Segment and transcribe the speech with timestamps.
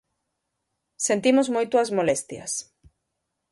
[1.07, 2.51] Sentimos moito as molestias.